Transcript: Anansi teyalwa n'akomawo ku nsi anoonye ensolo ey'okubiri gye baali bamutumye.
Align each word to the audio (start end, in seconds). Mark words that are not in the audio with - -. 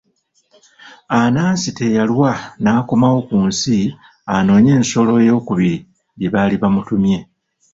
Anansi 1.19 1.69
teyalwa 1.77 2.31
n'akomawo 2.61 3.19
ku 3.27 3.37
nsi 3.47 3.77
anoonye 4.35 4.71
ensolo 4.79 5.11
ey'okubiri 5.23 5.77
gye 6.19 6.27
baali 6.33 6.55
bamutumye. 6.61 7.19